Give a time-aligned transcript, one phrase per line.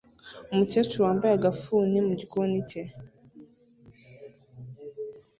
[0.51, 2.81] Umukecuru wambaye agafuni mu gikoni cye